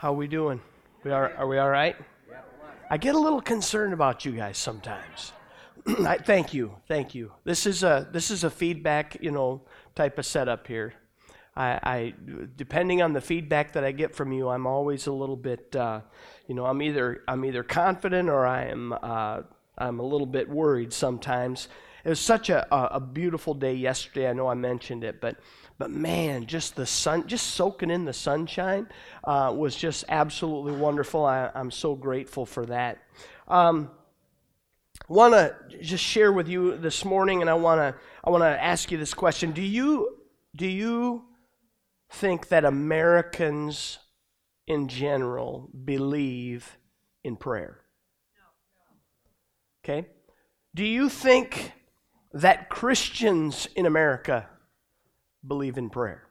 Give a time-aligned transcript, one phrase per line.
[0.00, 0.62] How we doing?
[1.04, 1.94] We are, are we all right?
[2.88, 5.34] I get a little concerned about you guys sometimes.
[5.86, 7.32] I, thank you, thank you.
[7.44, 9.60] This is a this is a feedback, you know,
[9.94, 10.94] type of setup here.
[11.54, 12.14] I, I
[12.56, 16.00] depending on the feedback that I get from you, I'm always a little bit, uh,
[16.48, 19.42] you know, I'm either I'm either confident or I am uh,
[19.76, 21.68] I'm a little bit worried sometimes.
[22.04, 24.28] It was such a, a, a beautiful day yesterday.
[24.28, 25.36] I know I mentioned it, but
[25.80, 28.86] but man, just the sun, just soaking in the sunshine
[29.24, 31.24] uh, was just absolutely wonderful.
[31.24, 32.98] I, am so grateful for that.
[33.48, 33.90] Um,
[35.08, 38.62] want to just share with you this morning, and I want to I want to
[38.62, 40.18] ask you this question: Do you
[40.54, 41.24] do you
[42.10, 43.98] think that Americans
[44.66, 46.76] in general believe
[47.24, 47.80] in prayer?
[49.82, 50.06] Okay.
[50.74, 51.72] Do you think
[52.32, 54.46] that Christians in America
[55.46, 56.22] believe in prayer.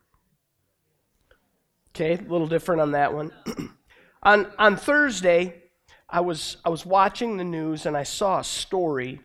[1.90, 3.32] Okay, a little different on that one.
[4.24, 5.64] on, on Thursday,
[6.10, 9.22] I was, I was watching the news and I saw a story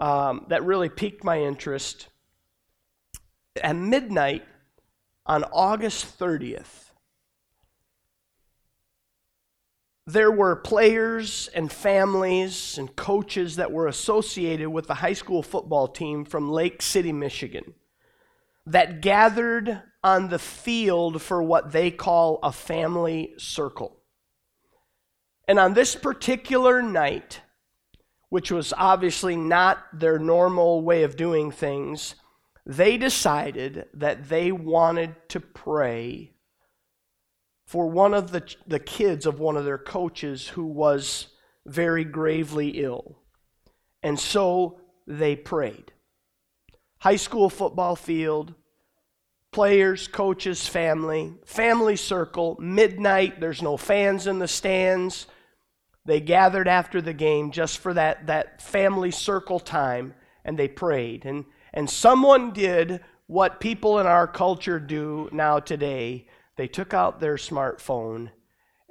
[0.00, 2.08] um, that really piqued my interest.
[3.62, 4.44] At midnight
[5.26, 6.87] on August 30th,
[10.08, 15.86] there were players and families and coaches that were associated with the high school football
[15.86, 17.74] team from Lake City, Michigan
[18.64, 23.98] that gathered on the field for what they call a family circle.
[25.46, 27.42] And on this particular night,
[28.30, 32.14] which was obviously not their normal way of doing things,
[32.64, 36.32] they decided that they wanted to pray
[37.68, 41.26] for one of the, the kids of one of their coaches who was
[41.66, 43.18] very gravely ill.
[44.02, 45.92] And so they prayed
[47.00, 48.54] high school football field,
[49.52, 55.26] players, coaches, family, family circle, midnight, there's no fans in the stands.
[56.06, 61.26] They gathered after the game just for that, that family circle time and they prayed.
[61.26, 61.44] And,
[61.74, 66.28] and someone did what people in our culture do now today.
[66.58, 68.30] They took out their smartphone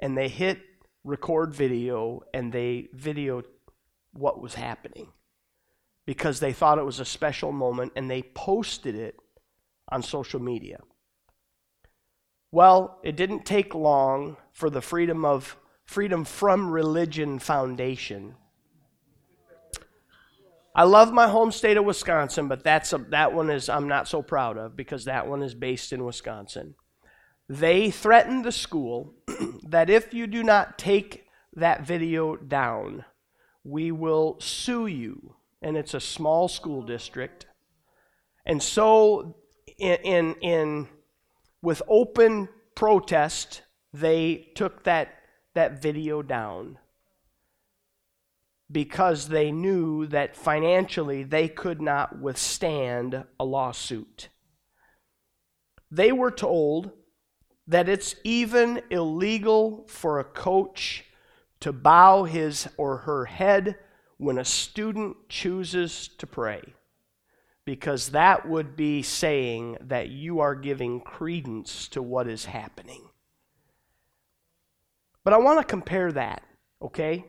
[0.00, 0.58] and they hit
[1.04, 3.44] record video and they videoed
[4.12, 5.12] what was happening
[6.06, 9.16] because they thought it was a special moment and they posted it
[9.92, 10.78] on social media.
[12.50, 18.36] Well, it didn't take long for the freedom of freedom from religion foundation.
[20.74, 24.08] I love my home state of Wisconsin, but that's a, that one is I'm not
[24.08, 26.74] so proud of because that one is based in Wisconsin.
[27.48, 29.14] They threatened the school
[29.68, 33.04] that if you do not take that video down,
[33.64, 37.46] we will sue you and it's a small school district.
[38.46, 39.36] And so,
[39.78, 40.88] in, in, in
[41.62, 45.14] with open protest, they took that,
[45.54, 46.78] that video down
[48.70, 54.28] because they knew that financially they could not withstand a lawsuit.
[55.90, 56.92] They were told
[57.68, 61.04] that it's even illegal for a coach
[61.60, 63.76] to bow his or her head
[64.16, 66.62] when a student chooses to pray,
[67.64, 73.02] because that would be saying that you are giving credence to what is happening.
[75.22, 76.42] But I want to compare that,
[76.80, 77.26] okay?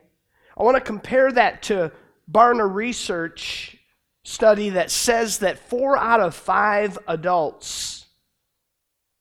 [0.57, 1.91] I want to compare that to
[2.31, 3.77] Barna Research
[4.23, 7.98] study that says that four out of five adults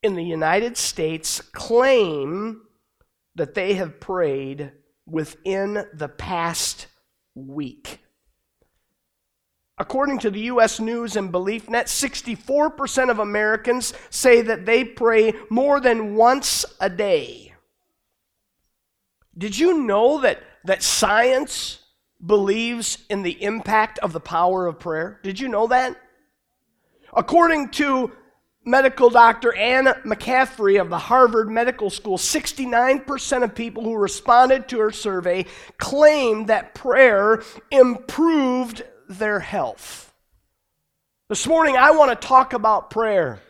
[0.09, 2.63] in the United States claim
[3.35, 4.73] that they have prayed
[5.07, 6.87] within the past
[7.35, 8.01] week.
[9.77, 10.81] According to the U.S.
[10.81, 17.53] News and Beliefnet, 64% of Americans say that they pray more than once a day.
[19.37, 21.81] Did you know that, that science
[22.25, 25.21] believes in the impact of the power of prayer?
[25.23, 25.97] Did you know that?
[27.13, 28.13] According to
[28.69, 34.79] medical doctor Anne McCaffrey of the Harvard Medical School, 69% of people who responded to
[34.79, 35.47] her survey
[35.79, 40.13] claimed that prayer improved their health.
[41.29, 43.41] This morning, I want to talk about prayer.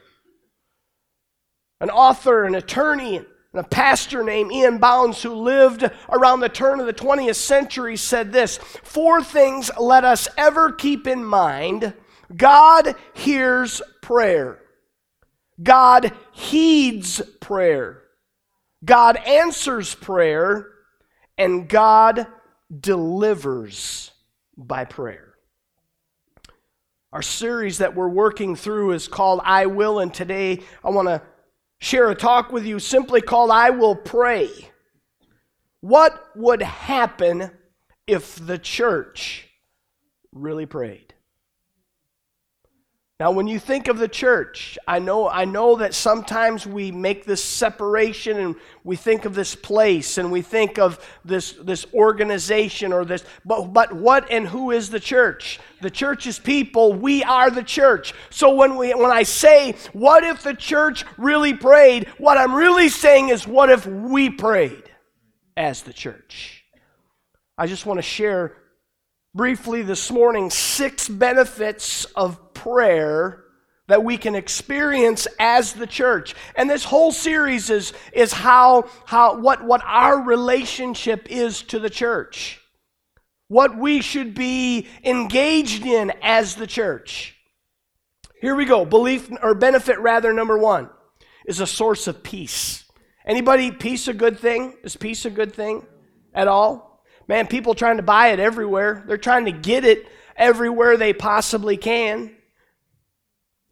[1.80, 4.78] An author, an attorney, and a pastor named E.M.
[4.78, 10.04] Bounds, who lived around the turn of the 20th century, said this Four things let
[10.04, 11.94] us ever keep in mind
[12.34, 14.60] God hears prayer.
[15.62, 18.02] God heeds prayer,
[18.84, 20.68] God answers prayer,
[21.36, 22.26] and God
[22.80, 24.10] delivers
[24.56, 25.34] by prayer.
[27.12, 31.22] Our series that we're working through is called I Will, and today I want to
[31.80, 34.50] share a talk with you simply called I Will Pray.
[35.80, 37.50] What would happen
[38.06, 39.48] if the church
[40.32, 41.07] really prayed?
[43.20, 47.24] Now, when you think of the church, I know, I know that sometimes we make
[47.24, 48.54] this separation and
[48.84, 53.72] we think of this place and we think of this, this organization or this, but,
[53.72, 55.58] but what and who is the church?
[55.80, 56.92] The church is people.
[56.92, 58.14] We are the church.
[58.30, 62.06] So when, we, when I say, what if the church really prayed?
[62.18, 64.84] What I'm really saying is, what if we prayed
[65.56, 66.64] as the church?
[67.56, 68.54] I just want to share
[69.34, 73.44] briefly this morning six benefits of prayer
[73.88, 76.34] that we can experience as the church.
[76.54, 81.90] And this whole series is, is how, how what, what our relationship is to the
[81.90, 82.60] church.
[83.48, 87.34] What we should be engaged in as the church.
[88.40, 88.84] Here we go.
[88.84, 90.90] Belief or benefit rather number 1
[91.46, 92.84] is a source of peace.
[93.24, 94.74] Anybody peace a good thing?
[94.84, 95.86] Is peace a good thing
[96.34, 97.02] at all?
[97.26, 99.02] Man, people trying to buy it everywhere.
[99.06, 100.06] They're trying to get it
[100.36, 102.34] everywhere they possibly can.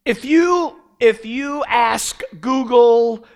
[0.07, 3.27] If you if you ask Google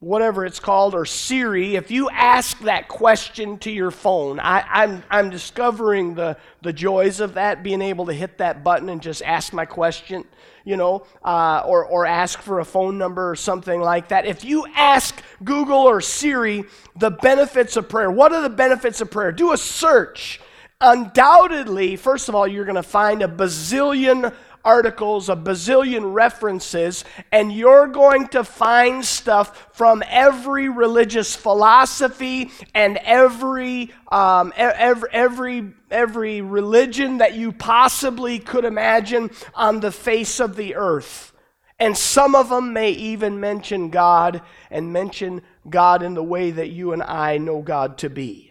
[0.00, 5.02] whatever it's called or Siri, if you ask that question to your phone, I, I'm
[5.10, 9.22] I'm discovering the the joys of that, being able to hit that button and just
[9.22, 10.26] ask my question,
[10.62, 14.26] you know, uh, or or ask for a phone number or something like that.
[14.26, 16.64] If you ask Google or Siri
[16.96, 19.32] the benefits of prayer, what are the benefits of prayer?
[19.32, 20.38] Do a search.
[20.82, 24.34] Undoubtedly, first of all, you're going to find a bazillion
[24.64, 32.98] articles, a bazillion references, and you're going to find stuff from every religious philosophy and
[32.98, 40.56] every, um, every, every, every religion that you possibly could imagine on the face of
[40.56, 41.32] the earth.
[41.78, 46.68] And some of them may even mention God and mention God in the way that
[46.68, 48.49] you and I know God to be.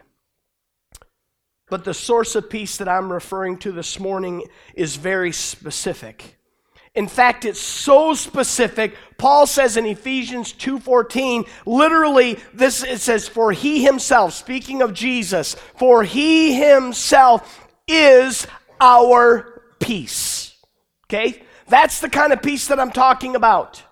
[1.70, 6.38] But the source of peace that I'm referring to this morning is very specific.
[6.96, 8.96] In fact, it's so specific.
[9.18, 15.56] Paul says in Ephesians 2:14, literally this it says for he himself, speaking of Jesus,
[15.78, 18.48] for he himself is
[18.82, 20.56] our peace.
[21.06, 21.44] Okay?
[21.68, 23.84] That's the kind of peace that I'm talking about.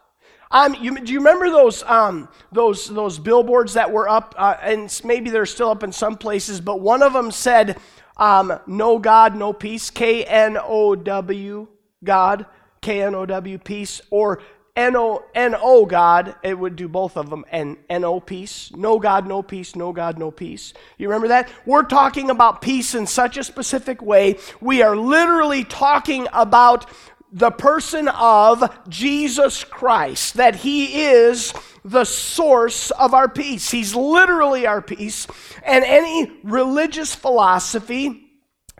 [0.49, 4.35] Um, you, do you remember those, um, those, those billboards that were up?
[4.37, 7.77] Uh, and maybe they're still up in some places, but one of them said,
[8.17, 9.89] um, No God, no peace.
[9.89, 11.67] K N O W,
[12.03, 12.45] God.
[12.81, 14.01] K N O W, peace.
[14.09, 14.41] Or
[14.77, 18.71] N O N O God, it would do both of them, and N O peace.
[18.75, 20.71] No God, no peace, no God, no peace.
[20.99, 21.49] You remember that?
[21.65, 24.37] We're talking about peace in such a specific way.
[24.61, 26.85] We are literally talking about
[27.31, 31.53] the person of Jesus Christ, that He is
[31.83, 33.71] the source of our peace.
[33.71, 35.27] He's literally our peace.
[35.63, 38.27] And any religious philosophy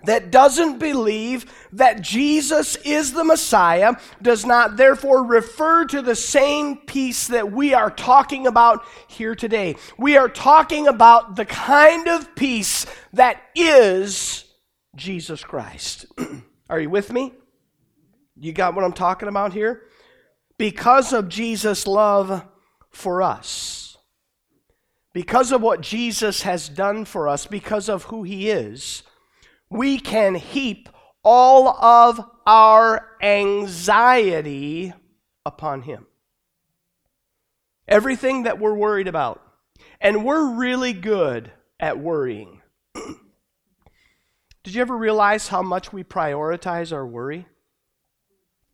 [0.03, 6.77] that doesn't believe that Jesus is the Messiah does not therefore refer to the same
[6.77, 9.75] peace that we are talking about here today.
[9.97, 14.45] We are talking about the kind of peace that is
[14.95, 16.05] Jesus Christ.
[16.69, 17.33] are you with me?
[18.39, 19.84] You got what I'm talking about here?
[20.57, 22.45] Because of Jesus' love
[22.89, 23.98] for us,
[25.13, 29.03] because of what Jesus has done for us, because of who he is,
[29.70, 30.89] we can heap
[31.24, 34.94] all of our anxiety
[35.46, 36.06] upon him.
[37.88, 39.41] Everything that we're worried about.
[40.00, 42.62] And we're really good at worrying.
[44.63, 47.48] Did you ever realize how much we prioritize our worry?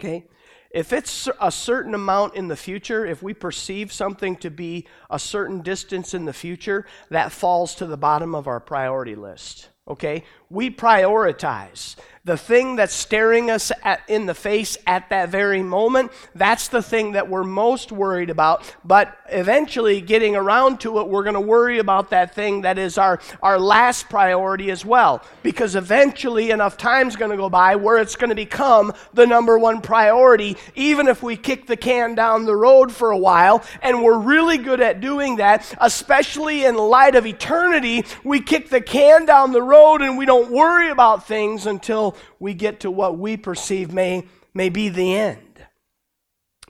[0.04, 0.26] Okay?
[0.70, 5.20] If it's a certain amount in the future, if we perceive something to be a
[5.20, 9.70] certain distance in the future, that falls to the bottom of our priority list.
[9.88, 10.24] Okay?
[10.54, 11.96] We prioritize
[12.26, 16.82] the thing that's staring us at, in the face at that very moment, that's the
[16.82, 18.64] thing that we're most worried about.
[18.86, 22.98] But eventually, getting around to it, we're going to worry about that thing that is
[22.98, 25.22] our, our last priority as well.
[25.42, 29.60] Because eventually, enough time's going to go by where it's going to become the number
[29.60, 33.66] one priority, even if we kick the can down the road for a while.
[33.82, 38.06] And we're really good at doing that, especially in light of eternity.
[38.24, 42.54] We kick the can down the road and we don't worry about things until we
[42.54, 45.40] get to what we perceive may, may be the end.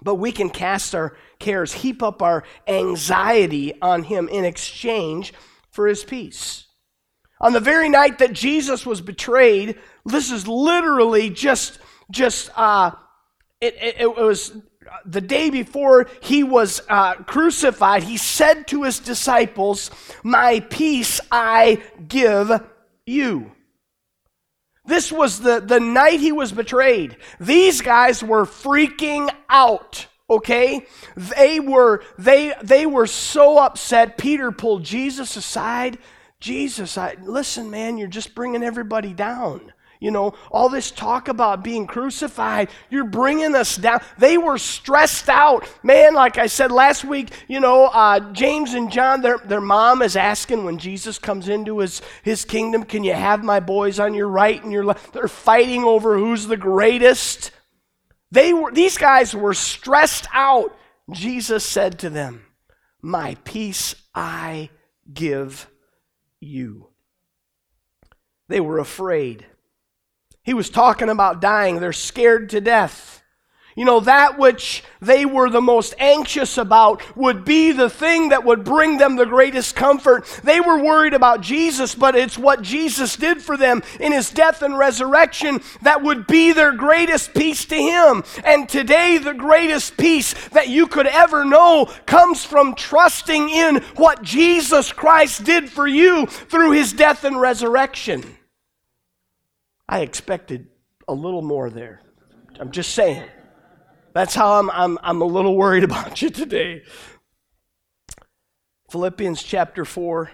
[0.02, 5.34] But we can cast our cares, heap up our anxiety on Him in exchange
[5.72, 6.68] for His peace.
[7.42, 11.80] On the very night that Jesus was betrayed, this is literally just,
[12.12, 12.92] just, uh,
[13.60, 14.56] it, it, it was
[15.06, 19.90] the day before he was uh, crucified, he said to his disciples,
[20.24, 22.52] My peace I give
[23.06, 23.52] you.
[24.86, 27.18] This was the, the night he was betrayed.
[27.40, 30.08] These guys were freaking out.
[30.30, 30.86] Okay?
[31.16, 34.18] They were they they were so upset.
[34.18, 36.00] Peter pulled Jesus aside.
[36.40, 39.72] Jesus, I listen, man, you're just bringing everybody down.
[40.04, 44.02] You know, all this talk about being crucified, you're bringing us down.
[44.18, 45.66] They were stressed out.
[45.82, 50.02] Man, like I said last week, you know, uh, James and John, their, their mom
[50.02, 54.14] is asking when Jesus comes into his, his kingdom, can you have my boys on
[54.14, 55.14] your right and your left?
[55.14, 57.52] They're fighting over who's the greatest.
[58.30, 60.76] They were, these guys were stressed out.
[61.14, 62.46] Jesus said to them,
[63.02, 64.70] My peace I
[65.14, 65.70] give
[66.42, 66.90] you.
[68.50, 69.46] They were afraid.
[70.44, 71.80] He was talking about dying.
[71.80, 73.14] They're scared to death.
[73.76, 78.44] You know, that which they were the most anxious about would be the thing that
[78.44, 80.26] would bring them the greatest comfort.
[80.44, 84.62] They were worried about Jesus, but it's what Jesus did for them in his death
[84.62, 88.24] and resurrection that would be their greatest peace to him.
[88.44, 94.22] And today, the greatest peace that you could ever know comes from trusting in what
[94.22, 98.38] Jesus Christ did for you through his death and resurrection.
[99.94, 100.70] I expected
[101.08, 102.02] a little more there.
[102.60, 103.30] I'm just saying.
[104.16, 106.82] That's how I'm, I'm, I'm a little worried about you today.
[108.90, 110.32] Philippians chapter 4,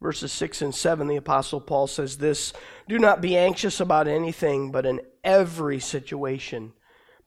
[0.00, 2.54] verses 6 and 7, the Apostle Paul says this
[2.88, 6.72] Do not be anxious about anything, but in every situation,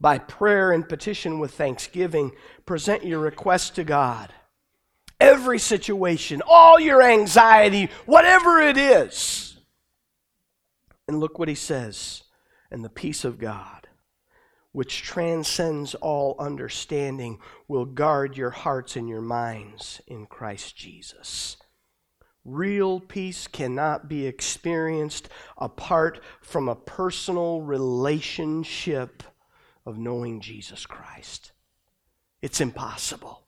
[0.02, 2.32] by prayer and petition with thanksgiving,
[2.66, 4.34] present your requests to God.
[5.20, 9.53] Every situation, all your anxiety, whatever it is.
[11.14, 12.24] And look what he says,
[12.72, 13.88] and the peace of God
[14.74, 21.58] which transcends all understanding, will guard your hearts and your minds in Christ Jesus.
[22.44, 29.24] Real peace cannot be experienced apart from a personal relationship
[29.86, 31.52] of knowing Jesus Christ.
[32.42, 33.44] It's impossible.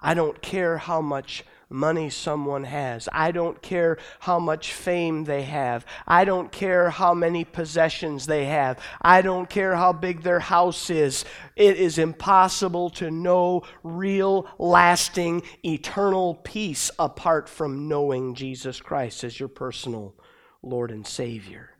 [0.00, 3.08] I don't care how much money someone has.
[3.12, 5.84] I don't care how much fame they have.
[6.06, 8.78] I don't care how many possessions they have.
[9.02, 11.24] I don't care how big their house is.
[11.56, 19.38] It is impossible to know real, lasting, eternal peace apart from knowing Jesus Christ as
[19.38, 20.14] your personal
[20.62, 21.70] Lord and Savior.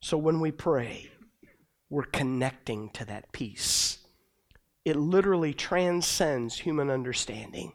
[0.00, 1.10] So when we pray,
[1.88, 3.98] we're connecting to that peace.
[4.84, 7.72] It literally transcends human understanding.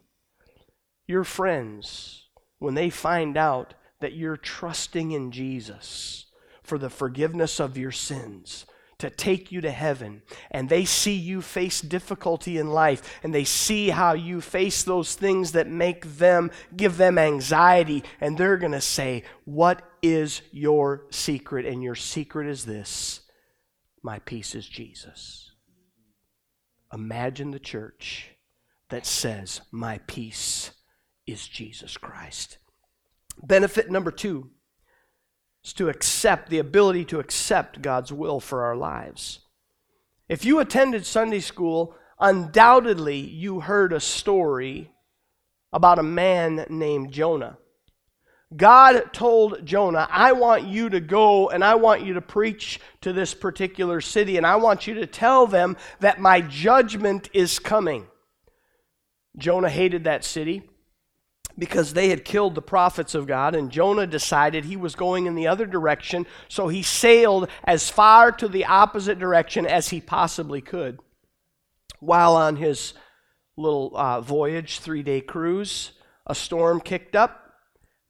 [1.10, 2.28] Your friends,
[2.60, 6.28] when they find out that you're trusting in Jesus
[6.62, 8.68] for the forgiveness of your sins,
[9.00, 13.44] to take you to heaven, and they see you face difficulty in life, and they
[13.44, 18.74] see how you face those things that make them, give them anxiety, and they're going
[18.74, 21.66] to say, What is your secret?
[21.66, 23.22] And your secret is this
[24.04, 25.54] My peace is Jesus.
[26.94, 28.30] Imagine the church
[28.90, 30.70] that says, My peace
[31.32, 32.58] is Jesus Christ.
[33.42, 34.50] Benefit number two
[35.64, 39.40] is to accept the ability to accept God's will for our lives.
[40.28, 44.92] If you attended Sunday school, undoubtedly you heard a story
[45.72, 47.58] about a man named Jonah.
[48.56, 53.14] God told Jonah, I want you to go and I want you to preach to
[53.14, 58.08] this particular city, and I want you to tell them that my judgment is coming.
[59.38, 60.69] Jonah hated that city
[61.60, 65.36] because they had killed the prophets of God, and Jonah decided he was going in
[65.36, 70.62] the other direction, so he sailed as far to the opposite direction as he possibly
[70.62, 71.00] could.
[72.00, 72.94] While on his
[73.58, 75.92] little uh, voyage, three day cruise,
[76.26, 77.49] a storm kicked up.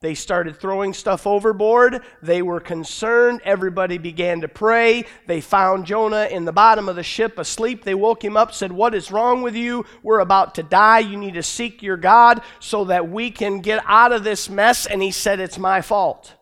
[0.01, 2.01] They started throwing stuff overboard.
[2.21, 3.41] They were concerned.
[3.43, 5.05] Everybody began to pray.
[5.27, 7.83] They found Jonah in the bottom of the ship asleep.
[7.83, 9.85] They woke him up, said, What is wrong with you?
[10.01, 10.99] We're about to die.
[10.99, 14.85] You need to seek your God so that we can get out of this mess.
[14.85, 16.33] And he said, It's my fault.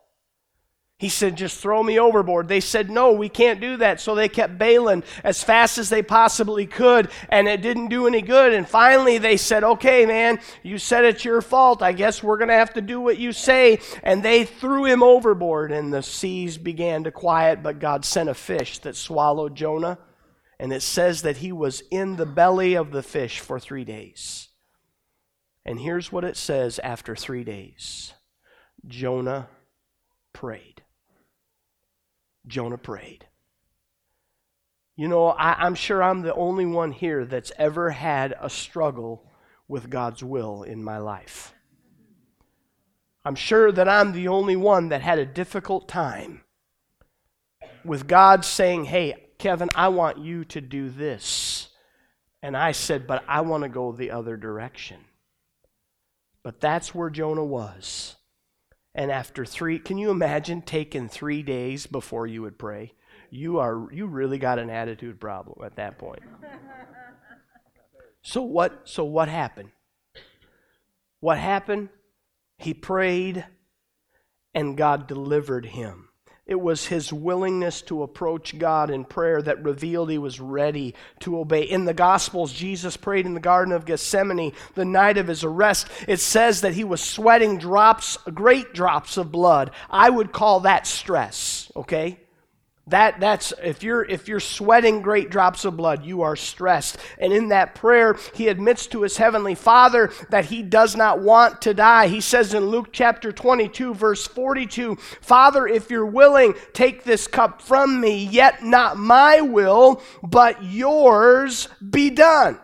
[1.00, 2.48] He said, just throw me overboard.
[2.48, 4.02] They said, no, we can't do that.
[4.02, 8.24] So they kept bailing as fast as they possibly could, and it didn't do any
[8.24, 8.52] good.
[8.52, 11.84] And finally they said, okay, man, you said it's your fault.
[11.84, 13.80] I guess we're going to have to do what you say.
[14.02, 18.34] And they threw him overboard, and the seas began to quiet, but God sent a
[18.34, 20.00] fish that swallowed Jonah.
[20.60, 24.50] And it says that he was in the belly of the fish for three days.
[25.64, 28.14] And here's what it says after three days
[28.88, 29.50] Jonah
[30.34, 30.77] prayed.
[32.48, 33.26] Jonah prayed.
[34.96, 39.30] You know, I, am sure I'm the only one here that's ever had a struggle
[39.68, 41.54] with God's will in my life.
[43.24, 46.42] I'm sure that I'm the only one that had a difficult time
[47.84, 51.70] with God saying, Hey, Kevin, I want you to do this.
[52.42, 54.98] And I said, But I want to go the other direction.
[56.42, 58.17] But that's where Jonah was.
[58.98, 62.94] And after three, can you imagine taking three days before you would pray?
[63.30, 66.24] You are you really got an attitude problem at that point.
[68.24, 69.70] So what so what happened?
[71.20, 71.90] What happened?
[72.58, 73.46] He prayed
[74.56, 76.07] and God delivered him.
[76.48, 81.40] It was his willingness to approach God in prayer that revealed he was ready to
[81.40, 81.64] obey.
[81.64, 85.90] In the Gospels, Jesus prayed in the Garden of Gethsemane the night of his arrest.
[86.08, 89.72] It says that he was sweating drops, great drops of blood.
[89.90, 92.18] I would call that stress, okay?
[92.88, 96.98] That, that's if you're if you're sweating great drops of blood, you are stressed.
[97.18, 101.62] And in that prayer, he admits to his heavenly Father that he does not want
[101.64, 102.08] to die.
[102.08, 107.62] He says in Luke chapter 22, verse 42, Father, if you're willing, take this cup
[107.62, 112.58] from me, yet not my will, but yours be done.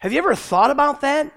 [0.00, 1.32] Have you ever thought about that?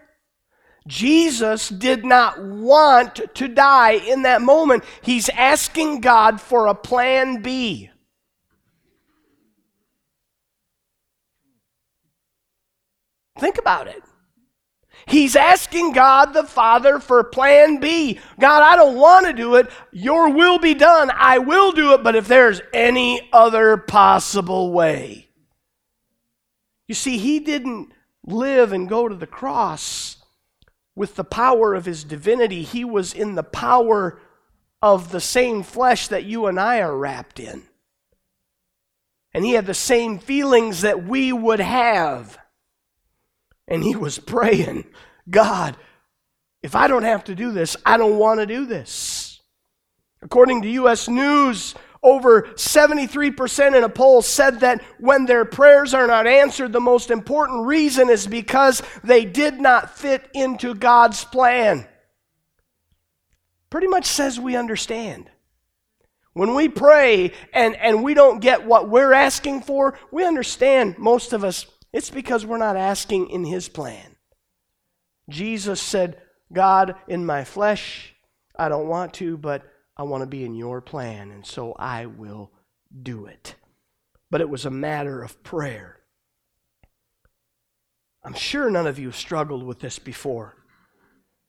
[0.88, 4.84] Jesus did not want to die in that moment.
[5.02, 7.90] He's asking God for a plan B.
[13.40, 14.04] Think about it.
[15.06, 18.20] He's asking God the Father for plan B.
[18.40, 19.70] God, I don't want to do it.
[19.92, 21.12] Your will be done.
[21.14, 25.28] I will do it, but if there's any other possible way.
[26.88, 27.92] You see, he didn't
[28.26, 30.23] live and go to the cross
[30.96, 34.20] with the power of his divinity, he was in the power
[34.82, 37.64] of the same flesh that you and I are wrapped in.
[39.34, 42.38] And he had the same feelings that we would have.
[43.68, 44.86] And he was praying,
[45.30, 45.76] God,
[46.62, 49.42] if I don't have to do this, I don't want to do this.
[50.22, 51.08] According to U.S.
[51.08, 56.82] News, over 73% in a poll said that when their prayers are not answered, the
[56.82, 61.88] most important reason is because they did not fit into God's plan.
[63.70, 65.32] Pretty much says we understand.
[66.34, 71.32] When we pray and, and we don't get what we're asking for, we understand, most
[71.32, 74.18] of us, it's because we're not asking in His plan.
[75.30, 78.14] Jesus said, God, in my flesh,
[78.56, 79.64] I don't want to, but
[79.96, 82.52] I want to be in your plan, and so I will
[83.02, 83.56] do it.
[84.32, 86.00] But it was a matter of prayer.
[88.24, 90.63] I'm sure none of you have struggled with this before.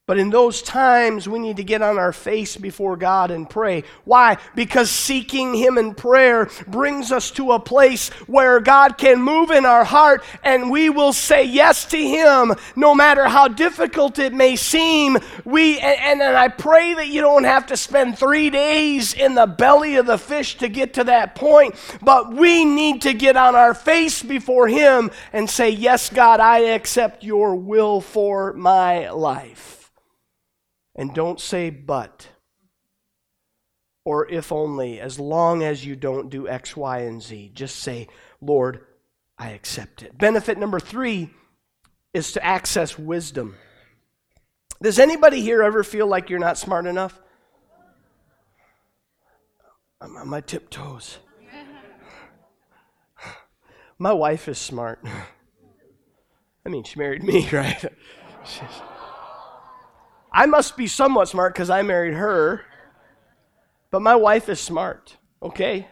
[0.06, 3.84] But in those times, we need to get on our face before God and pray.
[4.04, 4.36] Why?
[4.54, 9.64] Because seeking Him in prayer brings us to a place where God can move in
[9.64, 14.56] our heart and we will say yes to Him no matter how difficult it may
[14.56, 15.16] seem.
[15.46, 19.46] We, and, and I pray that you don't have to spend three days in the
[19.46, 23.56] belly of the fish to get to that point, but we need to get on
[23.56, 29.83] our face before Him and say, Yes, God, I accept your will for my life.
[30.96, 32.28] And don't say but
[34.04, 37.52] or if only, as long as you don't do X, Y, and Z.
[37.54, 38.08] Just say,
[38.40, 38.84] Lord,
[39.38, 40.16] I accept it.
[40.18, 41.30] Benefit number three
[42.12, 43.56] is to access wisdom.
[44.82, 47.20] Does anybody here ever feel like you're not smart enough?
[50.00, 51.18] I'm on my tiptoes.
[53.98, 55.02] My wife is smart.
[56.66, 57.82] I mean, she married me, right?
[60.34, 62.62] I must be somewhat smart because I married her.
[63.92, 65.86] But my wife is smart, okay?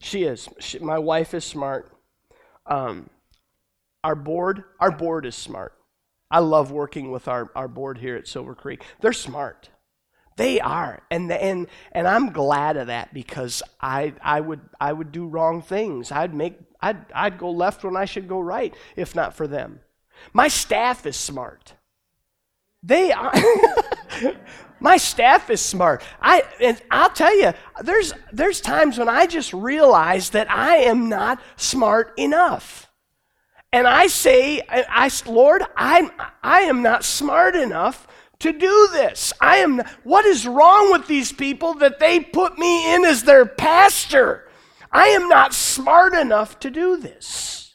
[0.00, 0.50] She is.
[0.58, 1.90] She, my wife is smart.
[2.66, 3.08] Um,
[4.04, 5.72] our board, our board is smart.
[6.30, 8.84] I love working with our, our board here at Silver Creek.
[9.00, 9.70] They're smart.
[10.36, 11.00] They are.
[11.10, 15.62] And, and, and I'm glad of that because I, I, would, I would do wrong
[15.62, 16.12] things.
[16.12, 19.80] I'd, make, I'd, I'd go left when I should go right if not for them.
[20.34, 21.72] My staff is smart.
[22.82, 23.32] They are.
[24.80, 26.02] My staff is smart.
[26.20, 31.08] I and I'll tell you, there's there's times when I just realize that I am
[31.08, 32.90] not smart enough.
[33.72, 36.10] And I say, I, Lord, I'm
[36.42, 38.06] I am not smart enough
[38.38, 39.32] to do this.
[39.40, 43.44] I am what is wrong with these people that they put me in as their
[43.44, 44.48] pastor?
[44.92, 47.74] I am not smart enough to do this.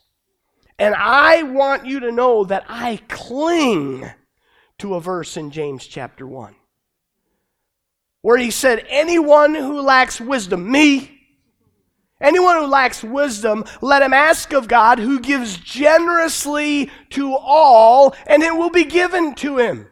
[0.79, 4.09] And I want you to know that I cling
[4.83, 6.53] to a verse in James chapter 1
[8.21, 11.09] where he said, Anyone who lacks wisdom, me,
[12.19, 18.43] Anyone who lacks wisdom, let him ask of God, who gives generously to all, and
[18.43, 19.87] it will be given to him.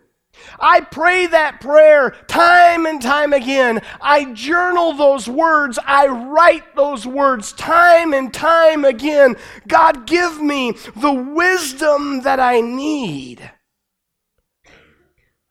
[0.59, 3.81] I pray that prayer time and time again.
[4.01, 5.79] I journal those words.
[5.85, 9.35] I write those words time and time again.
[9.67, 13.51] God, give me the wisdom that I need.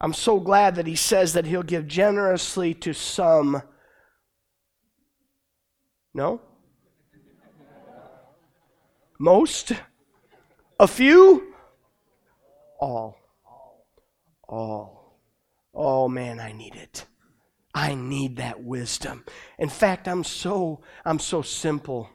[0.00, 3.62] I'm so glad that He says that He'll give generously to some.
[6.14, 6.40] No?
[9.18, 9.72] Most?
[10.78, 11.54] A few?
[12.80, 13.18] All.
[14.48, 15.18] All.
[15.74, 17.04] Oh man, I need it.
[17.74, 19.24] I need that wisdom.
[19.58, 22.10] In fact, I'm so I'm so simple.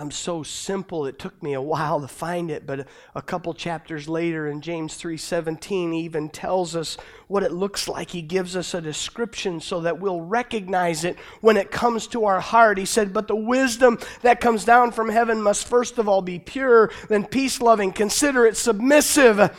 [0.00, 1.04] I'm so simple.
[1.04, 4.94] It took me a while to find it, but a couple chapters later in James
[4.94, 6.96] 3:17 even tells us
[7.28, 8.08] what it looks like.
[8.08, 12.40] He gives us a description so that we'll recognize it when it comes to our
[12.40, 12.78] heart.
[12.78, 16.38] He said, "But the wisdom that comes down from heaven must first of all be
[16.38, 19.54] pure, then peace-loving, considerate, submissive,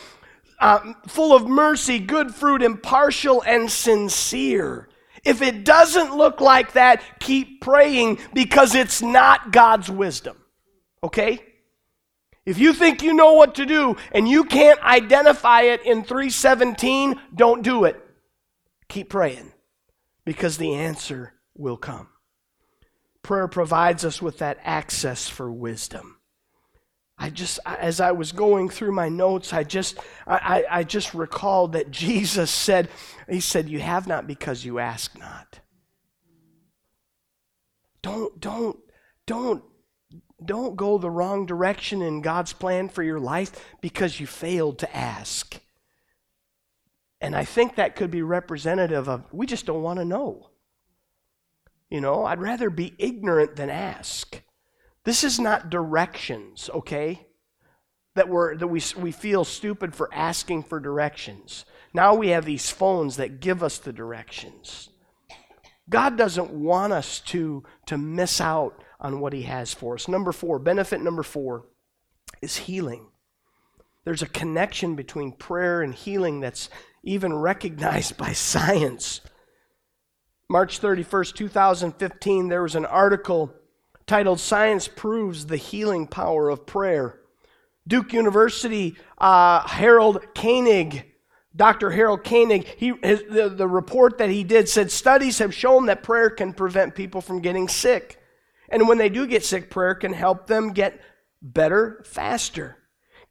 [0.60, 4.88] uh, full of mercy, good fruit, impartial and sincere."
[5.24, 10.38] If it doesn't look like that, keep praying because it's not God's wisdom.
[11.04, 11.40] Okay?
[12.46, 17.20] If you think you know what to do and you can't identify it in 317,
[17.36, 18.02] don't do it.
[18.90, 19.52] Keep praying
[20.26, 22.08] because the answer will come.
[23.22, 26.18] Prayer provides us with that access for wisdom.
[27.22, 31.74] I just, as I was going through my notes, I just, I, I just recalled
[31.74, 32.90] that Jesus said,
[33.30, 35.60] He said, "You have not because you ask not."
[38.02, 38.80] Don't, don't,
[39.28, 39.64] don't,
[40.44, 44.98] don't go the wrong direction in God's plan for your life because you failed to
[44.98, 45.60] ask.
[47.22, 50.50] And I think that could be representative of we just don't want to know.
[51.88, 54.42] You know, I'd rather be ignorant than ask.
[55.04, 57.28] This is not directions, okay?
[58.16, 61.66] That, we're, that we, we feel stupid for asking for directions.
[61.94, 64.90] Now we have these phones that give us the directions.
[65.90, 70.08] God doesn't want us to, to miss out on what He has for us.
[70.08, 71.66] Number four, benefit number four
[72.42, 73.08] is healing.
[74.04, 76.70] There's a connection between prayer and healing that's
[77.04, 79.22] even recognized by science.
[80.50, 83.54] March 31st, 2015, there was an article
[84.12, 87.21] titled Science Proves the Healing Power of Prayer.
[87.88, 91.06] Duke University, uh, Harold Koenig,
[91.56, 91.89] Dr.
[91.91, 96.04] Harold Koenig, he, his, the, the report that he did said studies have shown that
[96.04, 98.21] prayer can prevent people from getting sick.
[98.67, 101.00] And when they do get sick, prayer can help them get
[101.41, 102.76] better faster.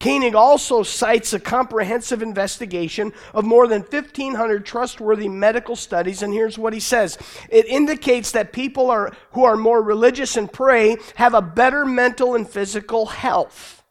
[0.00, 6.58] Koenig also cites a comprehensive investigation of more than 1,500 trustworthy medical studies, and here's
[6.58, 7.18] what he says
[7.50, 12.34] It indicates that people are, who are more religious and pray have a better mental
[12.34, 13.84] and physical health.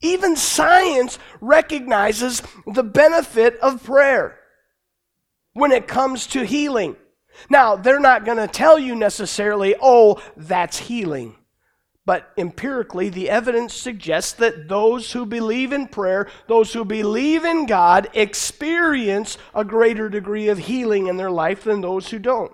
[0.00, 4.38] Even science recognizes the benefit of prayer
[5.54, 6.94] when it comes to healing.
[7.50, 11.36] Now, they're not going to tell you necessarily, oh, that's healing.
[12.06, 17.66] But empirically, the evidence suggests that those who believe in prayer, those who believe in
[17.66, 22.52] God, experience a greater degree of healing in their life than those who don't.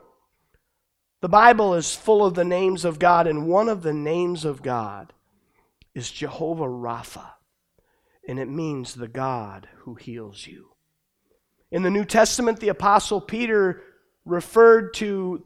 [1.21, 4.63] The Bible is full of the names of God, and one of the names of
[4.63, 5.13] God
[5.95, 7.33] is Jehovah Rapha,
[8.27, 10.71] and it means the God who heals you.
[11.71, 13.83] In the New Testament, the Apostle Peter
[14.25, 15.45] referred to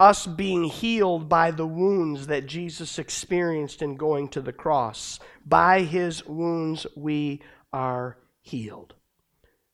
[0.00, 5.20] us being healed by the wounds that Jesus experienced in going to the cross.
[5.46, 8.94] By his wounds, we are healed.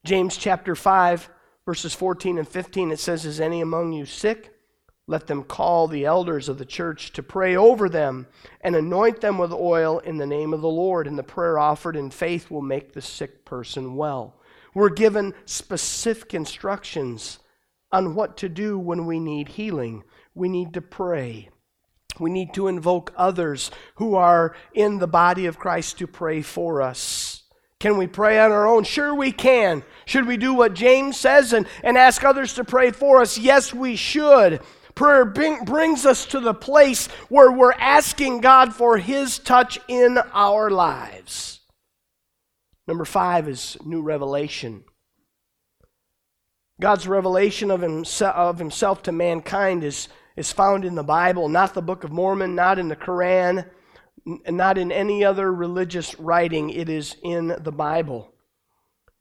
[0.04, 1.28] James chapter 5,
[1.64, 4.54] verses 14 and 15, it says, Is any among you sick?
[5.06, 8.28] Let them call the elders of the church to pray over them
[8.60, 11.96] and anoint them with oil in the name of the Lord, and the prayer offered
[11.96, 14.36] in faith will make the sick person well.
[14.72, 17.39] We're given specific instructions
[17.92, 20.04] on what to do when we need healing.
[20.34, 21.50] We need to pray.
[22.18, 26.82] We need to invoke others who are in the body of Christ to pray for
[26.82, 27.42] us.
[27.78, 28.84] Can we pray on our own?
[28.84, 29.82] Sure, we can.
[30.04, 33.38] Should we do what James says and, and ask others to pray for us?
[33.38, 34.60] Yes, we should.
[34.94, 40.18] Prayer bring, brings us to the place where we're asking God for His touch in
[40.34, 41.60] our lives.
[42.86, 44.84] Number five is new revelation.
[46.80, 51.74] God's revelation of himself, of himself to mankind is, is found in the Bible, not
[51.74, 53.68] the Book of Mormon, not in the Quran,
[54.24, 56.70] not in any other religious writing.
[56.70, 58.32] It is in the Bible.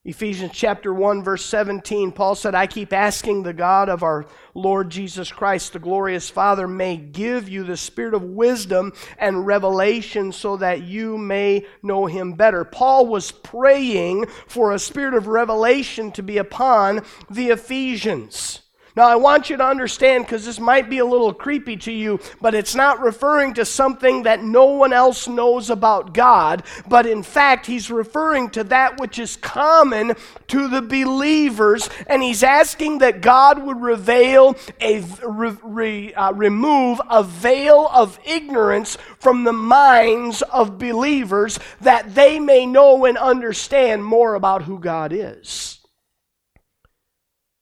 [0.05, 4.89] Ephesians chapter 1 verse 17 Paul said I keep asking the God of our Lord
[4.89, 10.55] Jesus Christ the glorious Father may give you the spirit of wisdom and revelation so
[10.55, 12.63] that you may know him better.
[12.63, 18.61] Paul was praying for a spirit of revelation to be upon the Ephesians.
[18.95, 22.19] Now, I want you to understand because this might be a little creepy to you,
[22.41, 27.21] but it's not referring to something that no one else knows about God, but in
[27.21, 30.15] fact, he's referring to that which is common
[30.47, 36.99] to the believers, and he's asking that God would reveal a re, re, uh, remove
[37.09, 44.03] a veil of ignorance from the minds of believers that they may know and understand
[44.03, 45.79] more about who God is.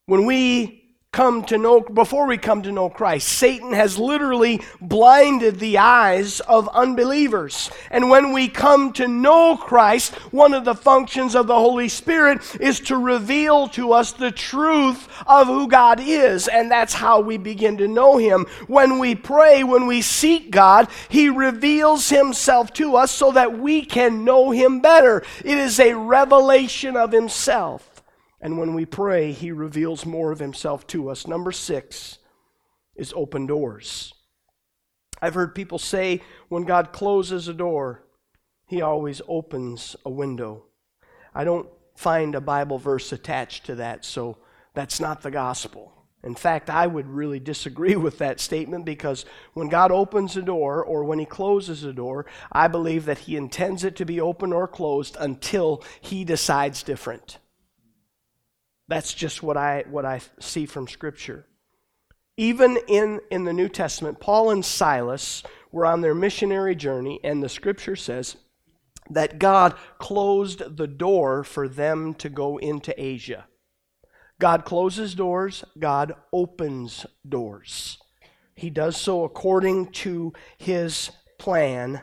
[0.06, 0.77] When we
[1.18, 3.28] come to know before we come to know Christ.
[3.28, 7.70] Satan has literally blinded the eyes of unbelievers.
[7.90, 12.60] And when we come to know Christ, one of the functions of the Holy Spirit
[12.60, 17.38] is to reveal to us the truth of who God is, and that's how we
[17.38, 18.44] begin to know him.
[18.66, 23.84] When we pray, when we seek God, he reveals himself to us so that we
[23.84, 25.24] can know him better.
[25.42, 27.97] It is a revelation of himself.
[28.40, 31.26] And when we pray, He reveals more of Himself to us.
[31.26, 32.18] Number six
[32.94, 34.12] is open doors.
[35.20, 38.04] I've heard people say when God closes a door,
[38.66, 40.64] He always opens a window.
[41.34, 44.38] I don't find a Bible verse attached to that, so
[44.74, 45.92] that's not the gospel.
[46.22, 49.24] In fact, I would really disagree with that statement because
[49.54, 53.36] when God opens a door or when He closes a door, I believe that He
[53.36, 57.38] intends it to be open or closed until He decides different.
[58.88, 61.46] That's just what I, what I see from Scripture.
[62.36, 67.42] Even in, in the New Testament, Paul and Silas were on their missionary journey, and
[67.42, 68.36] the Scripture says
[69.10, 73.46] that God closed the door for them to go into Asia.
[74.40, 77.98] God closes doors, God opens doors.
[78.54, 82.02] He does so according to his plan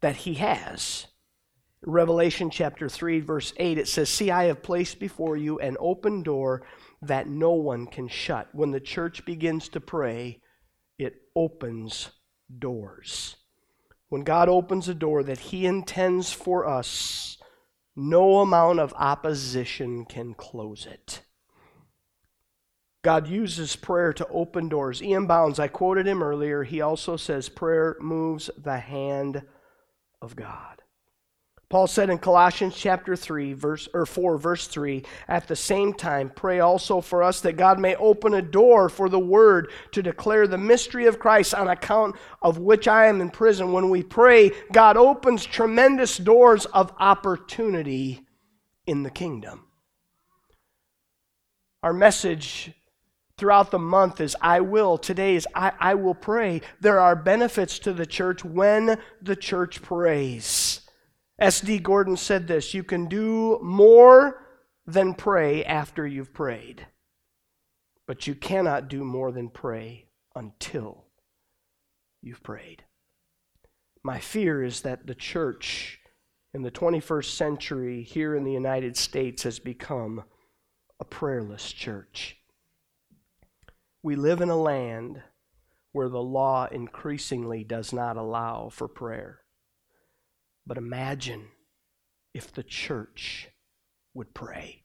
[0.00, 1.06] that he has.
[1.84, 6.22] Revelation chapter 3, verse 8, it says, See, I have placed before you an open
[6.22, 6.62] door
[7.02, 8.48] that no one can shut.
[8.52, 10.40] When the church begins to pray,
[10.98, 12.10] it opens
[12.56, 13.36] doors.
[14.08, 17.38] When God opens a door that He intends for us,
[17.96, 21.22] no amount of opposition can close it.
[23.02, 25.02] God uses prayer to open doors.
[25.02, 25.26] E.M.
[25.26, 29.42] Bounds, I quoted him earlier, he also says prayer moves the hand
[30.20, 30.81] of God.
[31.72, 36.28] Paul said in Colossians chapter 3 verse or 4 verse 3 at the same time
[36.28, 40.46] pray also for us that God may open a door for the word to declare
[40.46, 44.50] the mystery of Christ on account of which I am in prison when we pray
[44.70, 48.20] God opens tremendous doors of opportunity
[48.86, 49.64] in the kingdom
[51.82, 52.72] Our message
[53.38, 54.98] throughout the month is I will.
[54.98, 56.60] Today is I, I will pray.
[56.82, 60.81] There are benefits to the church when the church prays.
[61.42, 61.80] S.D.
[61.80, 64.46] Gordon said this You can do more
[64.86, 66.86] than pray after you've prayed,
[68.06, 71.06] but you cannot do more than pray until
[72.22, 72.84] you've prayed.
[74.04, 75.98] My fear is that the church
[76.54, 80.22] in the 21st century here in the United States has become
[81.00, 82.36] a prayerless church.
[84.00, 85.22] We live in a land
[85.90, 89.41] where the law increasingly does not allow for prayer.
[90.66, 91.48] But imagine
[92.34, 93.48] if the church
[94.14, 94.84] would pray.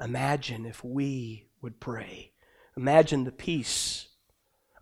[0.00, 2.32] Imagine if we would pray.
[2.76, 4.08] Imagine the peace.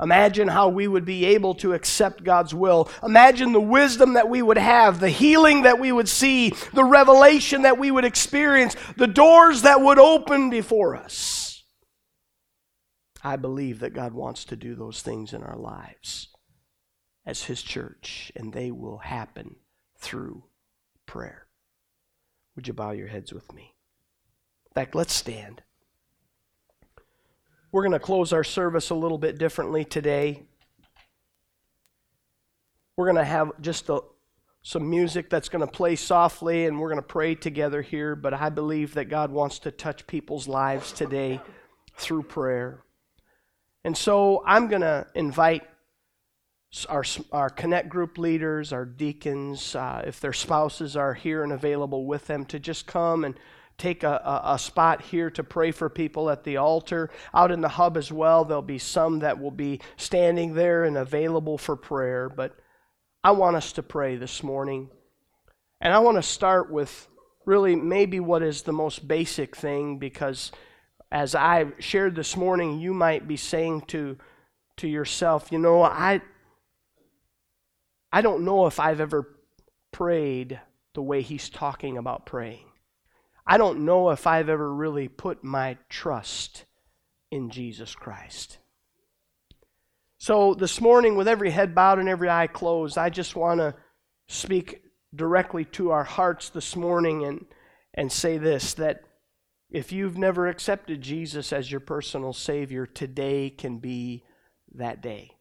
[0.01, 2.91] Imagine how we would be able to accept God's will.
[3.03, 7.63] Imagine the wisdom that we would have, the healing that we would see, the revelation
[7.63, 11.63] that we would experience, the doors that would open before us.
[13.23, 16.29] I believe that God wants to do those things in our lives
[17.25, 19.57] as His church, and they will happen
[20.05, 20.45] through
[21.07, 21.47] prayer.
[22.55, 23.75] Would you bow your heads with me?
[24.67, 25.63] In fact, let's stand.
[27.73, 30.43] We're going to close our service a little bit differently today.
[32.97, 34.01] We're going to have just a,
[34.63, 38.15] some music that's going to play softly, and we're going to pray together here.
[38.15, 41.41] But I believe that God wants to touch people's lives today
[41.97, 42.85] through prayer.
[43.85, 45.65] And so I'm going to invite
[46.89, 52.07] our, our connect group leaders, our deacons, uh, if their spouses are here and available
[52.07, 53.35] with them, to just come and
[53.79, 57.11] take a, a, a, spot here to pray for people at the altar.
[57.33, 60.97] Out in the hub as well, there'll be some that will be standing there and
[60.97, 62.29] available for prayer.
[62.29, 62.57] But
[63.23, 64.91] I want us to pray this morning.
[65.81, 67.09] And I want to start with
[67.47, 70.53] really maybe what is the most basic thing because
[71.11, 74.17] as I shared this morning, you might be saying to,
[74.79, 76.23] to yourself, you know, I,
[78.15, 79.37] I don't know if I've ever
[79.91, 80.61] prayed
[80.95, 82.67] the way he's talking about praying.
[83.45, 86.65] I don't know if I've ever really put my trust
[87.33, 88.59] in Jesus Christ.
[90.19, 93.75] So, this morning, with every head bowed and every eye closed, I just want to
[94.29, 97.45] speak directly to our hearts this morning and,
[97.95, 99.03] and say this that
[99.71, 104.23] if you've never accepted Jesus as your personal Savior, today can be
[104.73, 105.34] that day.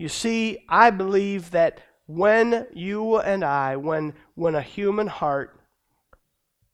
[0.00, 5.60] You see, I believe that when you and I, when, when a human heart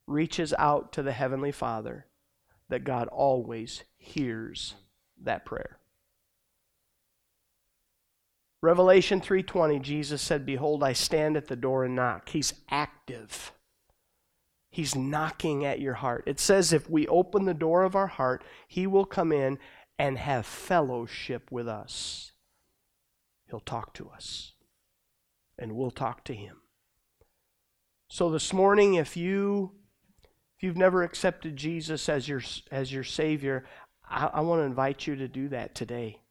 [0.07, 2.05] reaches out to the Heavenly Father,
[2.69, 4.75] that God always hears
[5.21, 5.77] that prayer.
[8.61, 13.51] Revelation 3:20 Jesus said, "Behold, I stand at the door and knock." He's active.
[14.71, 16.23] He's knocking at your heart.
[16.27, 19.59] It says if we open the door of our heart, he will come in
[19.99, 22.31] and have fellowship with us.
[23.49, 24.53] He'll talk to us
[25.57, 26.57] and we'll talk to him.
[28.09, 29.71] So this morning if you
[30.57, 33.65] if you've never accepted Jesus as your as your savior,
[34.09, 36.21] I, I want to invite you to do that today.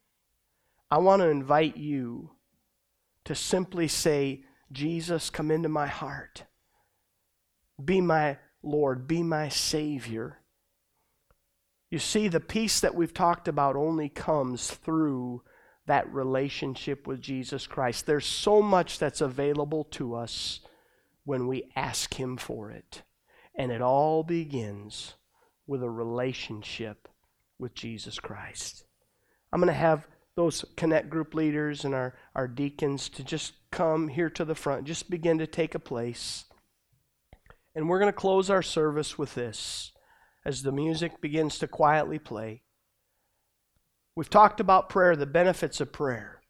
[0.91, 2.31] I want to invite you
[3.25, 6.45] to simply say, Jesus, come into my heart.
[7.83, 10.39] Be my Lord, be my Savior.
[11.91, 15.43] You see, the peace that we've talked about only comes through
[15.87, 18.07] that relationship with Jesus Christ.
[18.07, 20.61] There's so much that's available to us
[21.25, 23.03] when we ask Him for it.
[23.55, 25.15] And it all begins
[25.67, 27.09] with a relationship
[27.59, 28.85] with Jesus Christ.
[29.53, 34.09] I'm going to have those connect group leaders and our, our deacons to just come
[34.09, 36.45] here to the front, just begin to take a place.
[37.75, 39.93] And we're going to close our service with this
[40.45, 42.63] as the music begins to quietly play.
[44.17, 46.41] We've talked about prayer, the benefits of prayer.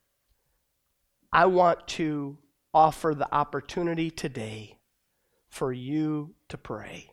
[1.32, 2.38] I want to
[2.72, 4.78] offer the opportunity today
[5.48, 7.10] for you to pray.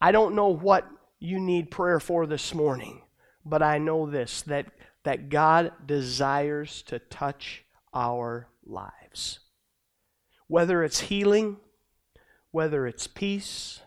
[0.00, 0.88] I don't know what
[1.20, 3.02] you need prayer for this morning,
[3.44, 4.66] but I know this that
[5.04, 9.40] that God desires to touch our lives.
[10.48, 11.58] Whether it's healing,
[12.52, 13.80] whether it's peace,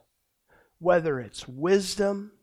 [0.78, 2.34] whether it's wisdom,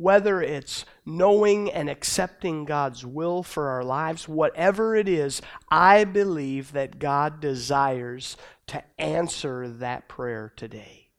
[0.00, 6.72] whether it's knowing and accepting God's will for our lives, whatever it is, I believe
[6.72, 8.36] that God desires
[8.68, 11.10] to answer that prayer today.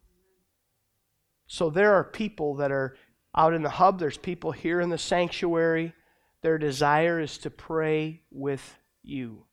[1.47, 2.95] So there are people that are
[3.35, 5.93] out in the hub, there's people here in the sanctuary
[6.41, 9.45] their desire is to pray with you.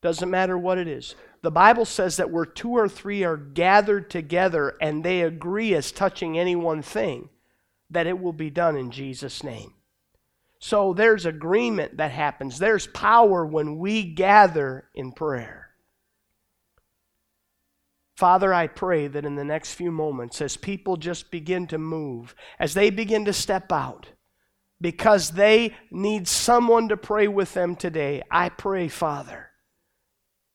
[0.00, 1.14] Doesn't matter what it is.
[1.42, 5.90] The Bible says that where two or three are gathered together and they agree as
[5.90, 7.30] touching any one thing,
[7.94, 9.72] that it will be done in Jesus' name.
[10.58, 12.58] So there's agreement that happens.
[12.58, 15.70] There's power when we gather in prayer.
[18.16, 22.34] Father, I pray that in the next few moments, as people just begin to move,
[22.58, 24.06] as they begin to step out,
[24.80, 28.22] because they need someone to pray with them today.
[28.30, 29.50] I pray, Father,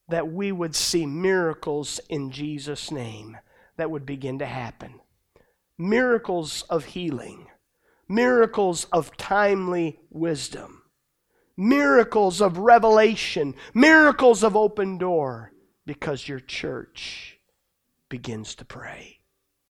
[0.08, 3.38] that we would see miracles in Jesus' name
[3.78, 5.02] that would begin to happen.
[5.82, 7.48] Miracles of healing,
[8.10, 10.84] miracles of timely wisdom,
[11.56, 15.54] miracles of revelation, miracles of open door,
[15.86, 17.39] because your church
[18.10, 19.18] begins to pray.